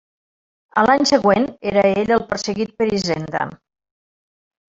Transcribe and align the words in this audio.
A 0.81 0.85
l'any 0.89 1.03
següent 1.09 1.45
era 1.73 1.83
ell 1.89 2.15
el 2.17 2.25
perseguit 2.33 2.73
per 2.79 2.87
Hisenda. 2.95 3.45